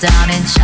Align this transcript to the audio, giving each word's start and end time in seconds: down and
down 0.00 0.30
and 0.30 0.55